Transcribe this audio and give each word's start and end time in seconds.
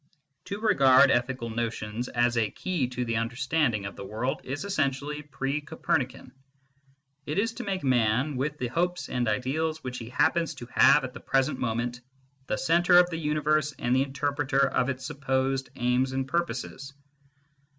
To 0.45 0.59
regard 0.59 1.11
ethical 1.11 1.51
notions 1.51 2.07
as 2.07 2.35
a 2.35 2.49
key 2.49 2.87
to 2.87 3.05
the 3.05 3.17
understanding 3.17 3.85
of 3.85 3.95
the 3.95 4.03
world 4.03 4.41
is 4.45 4.65
essentially 4.65 5.21
pre 5.21 5.61
Copernican. 5.61 6.31
It 7.27 7.37
is 7.37 7.53
to 7.53 7.63
make 7.63 7.83
man, 7.83 8.35
with 8.35 8.57
the 8.57 8.69
hopes 8.69 9.09
and 9.09 9.27
ideals 9.27 9.83
which 9.83 9.99
he 9.99 10.09
happens 10.09 10.55
to 10.55 10.65
have 10.73 11.03
at 11.03 11.13
the 11.13 11.19
present 11.19 11.59
moment, 11.59 12.01
the 12.47 12.57
centre 12.57 12.97
of 12.97 13.11
the 13.11 13.17
universe 13.19 13.75
and 13.77 13.95
the 13.95 14.01
interpreter 14.01 14.67
of 14.67 14.89
its 14.89 15.05
supposed 15.05 15.69
aims 15.75 16.13
and 16.13 16.27
purposes. 16.27 16.95